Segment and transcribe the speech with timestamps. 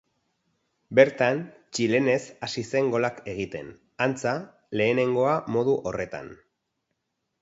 [0.99, 1.41] Bertan,
[1.77, 2.17] txilenez
[2.47, 3.69] hasi zen golak egiten,
[4.07, 4.35] antza,
[4.81, 6.33] lehenengoa modu horretan.